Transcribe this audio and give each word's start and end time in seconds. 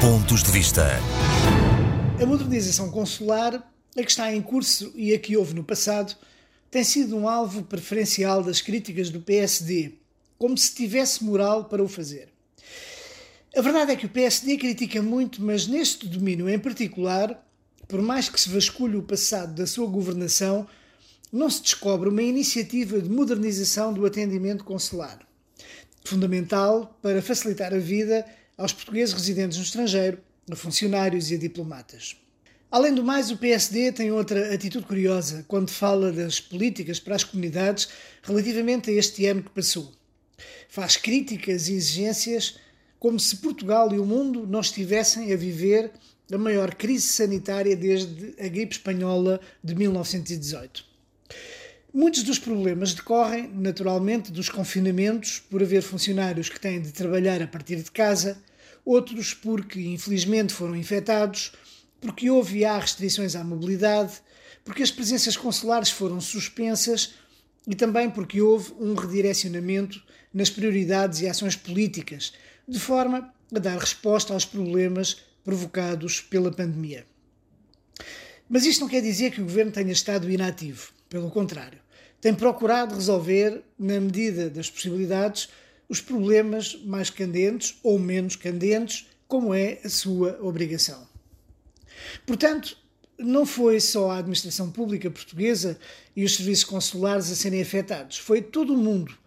Pontos 0.00 0.42
de 0.42 0.50
Vista. 0.50 0.98
A 2.18 2.24
modernização 2.24 2.90
consular, 2.90 3.56
a 3.94 4.02
que 4.02 4.10
está 4.10 4.32
em 4.32 4.40
curso 4.40 4.90
e 4.94 5.12
a 5.12 5.18
que 5.18 5.36
houve 5.36 5.54
no 5.54 5.62
passado, 5.62 6.16
tem 6.70 6.82
sido 6.82 7.14
um 7.14 7.28
alvo 7.28 7.64
preferencial 7.64 8.42
das 8.42 8.62
críticas 8.62 9.10
do 9.10 9.20
PSD, 9.20 9.92
como 10.38 10.56
se 10.56 10.74
tivesse 10.74 11.22
moral 11.22 11.66
para 11.66 11.82
o 11.82 11.88
fazer. 11.88 12.30
A 13.54 13.60
verdade 13.60 13.92
é 13.92 13.96
que 13.96 14.06
o 14.06 14.08
PSD 14.08 14.56
critica 14.56 15.02
muito, 15.02 15.42
mas 15.42 15.66
neste 15.66 16.08
domínio 16.08 16.48
em 16.48 16.58
particular, 16.58 17.46
por 17.86 18.00
mais 18.00 18.30
que 18.30 18.40
se 18.40 18.48
vasculhe 18.48 18.96
o 18.96 19.02
passado 19.02 19.54
da 19.54 19.66
sua 19.66 19.86
governação, 19.86 20.66
não 21.30 21.50
se 21.50 21.60
descobre 21.60 22.08
uma 22.08 22.22
iniciativa 22.22 22.98
de 23.02 23.10
modernização 23.10 23.92
do 23.92 24.06
atendimento 24.06 24.64
consular, 24.64 25.18
fundamental 26.06 26.98
para 27.02 27.20
facilitar 27.20 27.74
a 27.74 27.78
vida 27.78 28.24
aos 28.60 28.74
portugueses 28.74 29.14
residentes 29.14 29.56
no 29.56 29.64
estrangeiro, 29.64 30.18
a 30.50 30.54
funcionários 30.54 31.30
e 31.30 31.34
a 31.34 31.38
diplomatas. 31.38 32.16
Além 32.70 32.94
do 32.94 33.02
mais, 33.02 33.30
o 33.30 33.38
PSD 33.38 33.90
tem 33.90 34.12
outra 34.12 34.54
atitude 34.54 34.84
curiosa 34.84 35.44
quando 35.48 35.70
fala 35.70 36.12
das 36.12 36.40
políticas 36.40 37.00
para 37.00 37.16
as 37.16 37.24
comunidades 37.24 37.88
relativamente 38.22 38.90
a 38.90 38.92
este 38.92 39.26
ano 39.26 39.42
que 39.42 39.50
passou. 39.50 39.90
Faz 40.68 40.96
críticas 40.96 41.68
e 41.68 41.74
exigências 41.74 42.58
como 42.98 43.18
se 43.18 43.36
Portugal 43.36 43.92
e 43.94 43.98
o 43.98 44.04
mundo 44.04 44.46
não 44.46 44.60
estivessem 44.60 45.32
a 45.32 45.36
viver 45.36 45.90
a 46.30 46.38
maior 46.38 46.74
crise 46.74 47.08
sanitária 47.08 47.74
desde 47.74 48.34
a 48.38 48.46
gripe 48.46 48.74
espanhola 48.74 49.40
de 49.64 49.74
1918. 49.74 50.84
Muitos 51.92 52.22
dos 52.22 52.38
problemas 52.38 52.94
decorrem, 52.94 53.50
naturalmente, 53.52 54.30
dos 54.30 54.48
confinamentos, 54.48 55.40
por 55.50 55.60
haver 55.60 55.82
funcionários 55.82 56.48
que 56.48 56.60
têm 56.60 56.80
de 56.80 56.92
trabalhar 56.92 57.42
a 57.42 57.48
partir 57.48 57.76
de 57.76 57.90
casa, 57.90 58.40
outros 58.90 59.32
porque, 59.32 59.80
infelizmente, 59.80 60.52
foram 60.52 60.74
infectados, 60.74 61.52
porque 62.00 62.28
houve 62.28 62.58
e 62.58 62.64
há 62.64 62.76
restrições 62.76 63.36
à 63.36 63.44
mobilidade, 63.44 64.14
porque 64.64 64.82
as 64.82 64.90
presenças 64.90 65.36
consulares 65.36 65.90
foram 65.90 66.20
suspensas 66.20 67.14
e 67.66 67.74
também 67.74 68.10
porque 68.10 68.40
houve 68.40 68.72
um 68.80 68.94
redirecionamento 68.94 70.02
nas 70.34 70.50
prioridades 70.50 71.20
e 71.20 71.28
ações 71.28 71.54
políticas, 71.54 72.32
de 72.66 72.80
forma 72.80 73.32
a 73.54 73.58
dar 73.58 73.78
resposta 73.78 74.32
aos 74.32 74.44
problemas 74.44 75.18
provocados 75.44 76.20
pela 76.20 76.50
pandemia. 76.50 77.06
Mas 78.48 78.64
isto 78.64 78.80
não 78.80 78.88
quer 78.88 79.02
dizer 79.02 79.30
que 79.30 79.40
o 79.40 79.44
governo 79.44 79.70
tenha 79.70 79.92
estado 79.92 80.28
inativo. 80.28 80.90
Pelo 81.08 81.30
contrário, 81.30 81.78
tem 82.20 82.34
procurado 82.34 82.94
resolver, 82.94 83.62
na 83.78 84.00
medida 84.00 84.50
das 84.50 84.68
possibilidades, 84.68 85.48
os 85.90 86.00
problemas 86.00 86.76
mais 86.84 87.10
candentes 87.10 87.76
ou 87.82 87.98
menos 87.98 88.36
candentes, 88.36 89.08
como 89.26 89.52
é 89.52 89.80
a 89.84 89.88
sua 89.88 90.38
obrigação. 90.40 91.04
Portanto, 92.24 92.78
não 93.18 93.44
foi 93.44 93.80
só 93.80 94.12
a 94.12 94.18
administração 94.18 94.70
pública 94.70 95.10
portuguesa 95.10 95.76
e 96.14 96.24
os 96.24 96.36
serviços 96.36 96.64
consulares 96.64 97.30
a 97.30 97.34
serem 97.34 97.60
afetados, 97.60 98.18
foi 98.18 98.40
todo 98.40 98.72
o 98.72 98.78
mundo, 98.78 99.18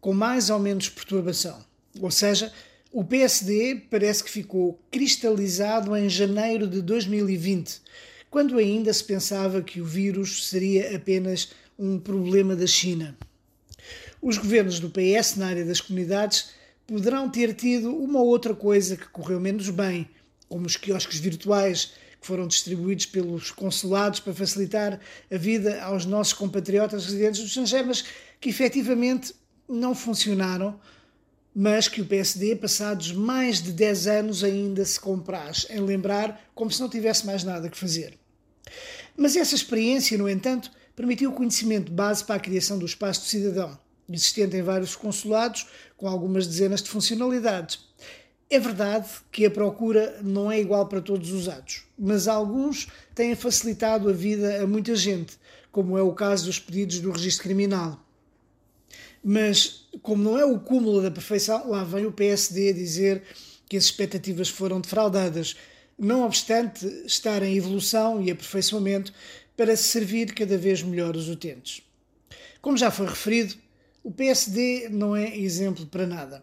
com 0.00 0.12
mais 0.12 0.50
ou 0.50 0.58
menos 0.58 0.88
perturbação. 0.88 1.64
Ou 2.00 2.10
seja, 2.10 2.52
o 2.92 3.04
PSD 3.04 3.82
parece 3.88 4.24
que 4.24 4.30
ficou 4.30 4.78
cristalizado 4.90 5.96
em 5.96 6.08
janeiro 6.08 6.66
de 6.66 6.82
2020, 6.82 7.80
quando 8.28 8.58
ainda 8.58 8.92
se 8.92 9.04
pensava 9.04 9.62
que 9.62 9.80
o 9.80 9.84
vírus 9.84 10.48
seria 10.48 10.96
apenas 10.96 11.52
um 11.78 11.96
problema 11.96 12.56
da 12.56 12.66
China. 12.66 13.16
Os 14.20 14.36
governos 14.36 14.80
do 14.80 14.90
PS 14.90 15.36
na 15.36 15.46
área 15.46 15.64
das 15.64 15.80
comunidades 15.80 16.50
poderão 16.86 17.28
ter 17.28 17.54
tido 17.54 17.94
uma 17.94 18.20
ou 18.20 18.26
outra 18.26 18.54
coisa 18.54 18.96
que 18.96 19.08
correu 19.08 19.38
menos 19.38 19.68
bem, 19.70 20.08
como 20.48 20.66
os 20.66 20.76
quiosques 20.76 21.18
virtuais 21.18 21.92
que 22.20 22.26
foram 22.26 22.48
distribuídos 22.48 23.06
pelos 23.06 23.50
consulados 23.50 24.20
para 24.20 24.34
facilitar 24.34 24.98
a 25.30 25.36
vida 25.36 25.80
aos 25.82 26.04
nossos 26.04 26.32
compatriotas 26.32 27.04
residentes 27.04 27.40
do 27.40 27.46
estrangeiro, 27.46 27.88
mas 27.88 28.04
que 28.40 28.48
efetivamente 28.48 29.34
não 29.68 29.94
funcionaram 29.94 30.80
mas 31.60 31.88
que 31.88 32.00
o 32.00 32.06
PSD, 32.06 32.54
passados 32.54 33.10
mais 33.10 33.60
de 33.60 33.72
10 33.72 34.06
anos, 34.06 34.44
ainda 34.44 34.84
se 34.84 35.00
compraz 35.00 35.66
em 35.68 35.80
lembrar 35.80 36.40
como 36.54 36.70
se 36.70 36.80
não 36.80 36.88
tivesse 36.88 37.26
mais 37.26 37.42
nada 37.42 37.68
que 37.68 37.76
fazer. 37.76 38.16
Mas 39.16 39.34
essa 39.34 39.56
experiência, 39.56 40.16
no 40.16 40.28
entanto, 40.28 40.70
permitiu 40.94 41.30
o 41.30 41.34
conhecimento 41.34 41.90
base 41.90 42.22
para 42.24 42.36
a 42.36 42.40
criação 42.40 42.78
do 42.78 42.86
espaço 42.86 43.22
do 43.22 43.26
cidadão, 43.26 43.76
existente 44.16 44.56
em 44.56 44.62
vários 44.62 44.96
consulados, 44.96 45.66
com 45.96 46.08
algumas 46.08 46.46
dezenas 46.46 46.82
de 46.82 46.88
funcionalidades. 46.88 47.80
É 48.50 48.58
verdade 48.58 49.08
que 49.30 49.44
a 49.44 49.50
procura 49.50 50.20
não 50.22 50.50
é 50.50 50.58
igual 50.58 50.86
para 50.86 51.02
todos 51.02 51.32
os 51.32 51.48
atos, 51.48 51.84
mas 51.98 52.26
alguns 52.26 52.88
têm 53.14 53.34
facilitado 53.34 54.08
a 54.08 54.12
vida 54.12 54.62
a 54.62 54.66
muita 54.66 54.96
gente, 54.96 55.36
como 55.70 55.98
é 55.98 56.02
o 56.02 56.14
caso 56.14 56.46
dos 56.46 56.58
pedidos 56.58 57.00
do 57.00 57.10
registro 57.10 57.44
criminal. 57.44 58.02
Mas, 59.22 59.86
como 60.02 60.22
não 60.22 60.38
é 60.38 60.44
o 60.46 60.58
cúmulo 60.58 61.02
da 61.02 61.10
perfeição, 61.10 61.68
lá 61.68 61.84
vem 61.84 62.06
o 62.06 62.12
PSD 62.12 62.72
dizer 62.72 63.22
que 63.68 63.76
as 63.76 63.84
expectativas 63.84 64.48
foram 64.48 64.80
defraudadas, 64.80 65.54
não 65.98 66.24
obstante 66.24 66.86
estar 67.04 67.42
em 67.42 67.56
evolução 67.56 68.22
e 68.22 68.30
aperfeiçoamento 68.30 69.12
para 69.56 69.76
servir 69.76 70.32
cada 70.32 70.56
vez 70.56 70.82
melhor 70.82 71.16
os 71.16 71.28
utentes. 71.28 71.82
Como 72.62 72.78
já 72.78 72.90
foi 72.90 73.06
referido, 73.06 73.54
o 74.08 74.10
PSD 74.10 74.88
não 74.90 75.14
é 75.14 75.36
exemplo 75.36 75.84
para 75.86 76.06
nada, 76.06 76.42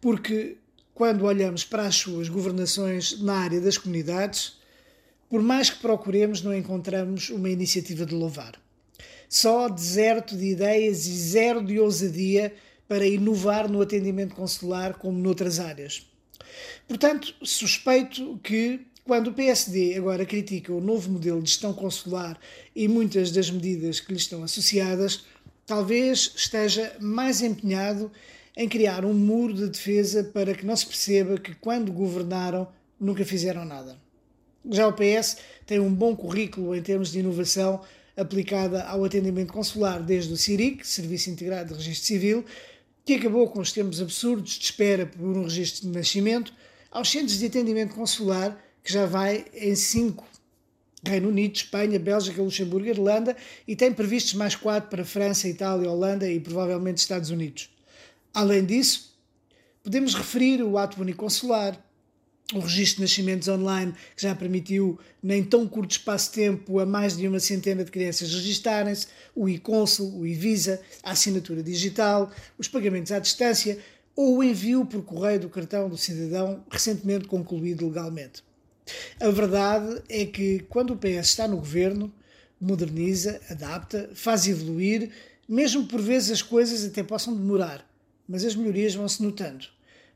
porque 0.00 0.58
quando 0.92 1.24
olhamos 1.24 1.64
para 1.64 1.86
as 1.86 1.96
suas 1.96 2.28
governações 2.28 3.20
na 3.22 3.36
área 3.36 3.60
das 3.60 3.78
comunidades, 3.78 4.58
por 5.30 5.40
mais 5.40 5.70
que 5.70 5.80
procuremos, 5.80 6.42
não 6.42 6.54
encontramos 6.54 7.30
uma 7.30 7.48
iniciativa 7.48 8.04
de 8.04 8.14
louvar 8.14 8.60
só 9.28 9.68
deserto 9.68 10.36
de 10.36 10.46
ideias 10.46 11.06
e 11.06 11.14
zero 11.14 11.62
de 11.62 11.78
ousadia 11.78 12.54
para 12.88 13.06
inovar 13.06 13.70
no 13.70 13.82
atendimento 13.82 14.34
consular 14.34 14.94
como 14.94 15.18
noutras 15.18 15.60
áreas. 15.60 16.06
Portanto, 16.86 17.34
suspeito 17.42 18.40
que, 18.42 18.80
quando 19.04 19.28
o 19.28 19.34
PSD 19.34 19.96
agora 19.96 20.24
critica 20.24 20.72
o 20.72 20.80
novo 20.80 21.10
modelo 21.10 21.42
de 21.42 21.50
gestão 21.50 21.74
consular 21.74 22.38
e 22.74 22.88
muitas 22.88 23.30
das 23.30 23.50
medidas 23.50 24.00
que 24.00 24.12
lhe 24.12 24.18
estão 24.18 24.42
associadas, 24.42 25.26
talvez 25.68 26.32
esteja 26.34 26.96
mais 26.98 27.42
empenhado 27.42 28.10
em 28.56 28.66
criar 28.66 29.04
um 29.04 29.12
muro 29.12 29.52
de 29.52 29.68
defesa 29.68 30.24
para 30.24 30.54
que 30.54 30.64
não 30.64 30.74
se 30.74 30.86
perceba 30.86 31.38
que, 31.38 31.54
quando 31.54 31.92
governaram, 31.92 32.66
nunca 32.98 33.22
fizeram 33.24 33.66
nada. 33.66 33.96
Já 34.68 34.88
o 34.88 34.94
PS 34.94 35.36
tem 35.66 35.78
um 35.78 35.94
bom 35.94 36.16
currículo 36.16 36.74
em 36.74 36.82
termos 36.82 37.12
de 37.12 37.20
inovação 37.20 37.82
aplicada 38.16 38.82
ao 38.84 39.04
atendimento 39.04 39.52
consular 39.52 40.02
desde 40.02 40.32
o 40.32 40.36
CIRIC, 40.36 40.84
Serviço 40.84 41.30
Integrado 41.30 41.74
de 41.74 41.74
Registro 41.74 42.06
Civil, 42.06 42.44
que 43.04 43.14
acabou 43.14 43.46
com 43.48 43.60
os 43.60 43.70
tempos 43.70 44.00
absurdos 44.00 44.52
de 44.58 44.64
espera 44.64 45.04
por 45.04 45.36
um 45.36 45.44
registro 45.44 45.86
de 45.86 45.96
nascimento, 45.96 46.52
aos 46.90 47.10
centros 47.10 47.38
de 47.38 47.46
atendimento 47.46 47.94
consular, 47.94 48.58
que 48.82 48.92
já 48.92 49.04
vai 49.04 49.44
em 49.54 49.76
cinco 49.76 50.26
Reino 51.04 51.28
Unido, 51.28 51.56
Espanha, 51.56 51.98
Bélgica, 51.98 52.42
Luxemburgo, 52.42 52.88
Irlanda 52.88 53.36
e 53.66 53.76
tem 53.76 53.92
previstos 53.92 54.34
mais 54.34 54.54
quatro 54.56 54.90
para 54.90 55.04
França, 55.04 55.48
Itália, 55.48 55.90
Holanda 55.90 56.30
e 56.30 56.40
provavelmente 56.40 56.98
Estados 56.98 57.30
Unidos. 57.30 57.70
Além 58.34 58.64
disso, 58.64 59.16
podemos 59.82 60.14
referir 60.14 60.62
o 60.62 60.76
ato 60.76 61.00
uniconsular, 61.00 61.82
o 62.54 62.60
registro 62.60 62.96
de 62.96 63.02
nascimentos 63.02 63.46
online, 63.46 63.92
que 64.16 64.22
já 64.22 64.34
permitiu, 64.34 64.98
nem 65.22 65.44
tão 65.44 65.68
curto 65.68 65.92
espaço 65.92 66.30
de 66.30 66.36
tempo, 66.36 66.78
a 66.78 66.86
mais 66.86 67.16
de 67.16 67.28
uma 67.28 67.40
centena 67.40 67.84
de 67.84 67.90
crianças 67.90 68.32
registarem-se, 68.32 69.06
o 69.34 69.48
e-consul, 69.48 70.20
o 70.20 70.26
e-visa, 70.26 70.80
a 71.02 71.10
assinatura 71.10 71.62
digital, 71.62 72.30
os 72.56 72.66
pagamentos 72.66 73.12
à 73.12 73.18
distância 73.18 73.78
ou 74.16 74.38
o 74.38 74.42
envio 74.42 74.84
por 74.84 75.02
correio 75.04 75.40
do 75.40 75.48
cartão 75.48 75.88
do 75.88 75.96
cidadão 75.96 76.64
recentemente 76.70 77.28
concluído 77.28 77.86
legalmente. 77.86 78.47
A 79.20 79.30
verdade 79.30 80.02
é 80.08 80.24
que, 80.24 80.60
quando 80.68 80.92
o 80.92 80.96
PS 80.96 81.28
está 81.28 81.48
no 81.48 81.56
governo, 81.56 82.12
moderniza, 82.60 83.40
adapta, 83.50 84.10
faz 84.14 84.46
evoluir, 84.46 85.10
mesmo 85.48 85.86
por 85.86 86.00
vezes 86.00 86.30
as 86.30 86.42
coisas 86.42 86.84
até 86.84 87.02
possam 87.02 87.34
demorar, 87.34 87.88
mas 88.28 88.44
as 88.44 88.54
melhorias 88.54 88.94
vão-se 88.94 89.22
notando. 89.22 89.66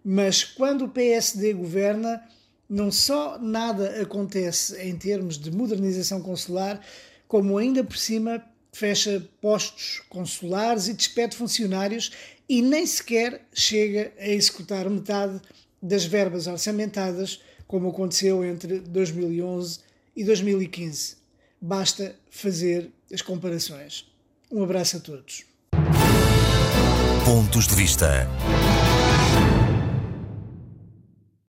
Mas 0.04 0.42
quando 0.44 0.84
o 0.84 0.88
PSD 0.88 1.52
governa, 1.52 2.22
não 2.68 2.90
só 2.90 3.38
nada 3.38 4.02
acontece 4.02 4.80
em 4.80 4.96
termos 4.96 5.38
de 5.38 5.50
modernização 5.50 6.20
consular, 6.20 6.84
como 7.28 7.56
ainda 7.56 7.84
por 7.84 7.96
cima 7.96 8.44
fecha 8.72 9.22
postos 9.40 10.02
consulares 10.08 10.88
e 10.88 10.94
despede 10.94 11.36
funcionários 11.36 12.10
e 12.48 12.62
nem 12.62 12.86
sequer 12.86 13.46
chega 13.52 14.12
a 14.18 14.28
executar 14.28 14.88
metade 14.88 15.40
das 15.80 16.04
verbas 16.04 16.46
orçamentadas, 16.46 17.40
como 17.72 17.88
aconteceu 17.88 18.44
entre 18.44 18.80
2011 18.80 19.78
e 20.14 20.22
2015. 20.24 21.16
Basta 21.58 22.14
fazer 22.30 22.90
as 23.10 23.22
comparações. 23.22 24.06
Um 24.50 24.62
abraço 24.62 24.98
a 24.98 25.00
todos. 25.00 25.46
Pontos 27.24 27.66
de 27.66 27.74
Vista. 27.74 28.28